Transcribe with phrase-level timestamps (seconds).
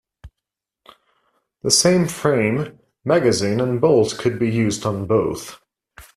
[1.61, 5.59] The same frame, magazine and bolt could be used on both.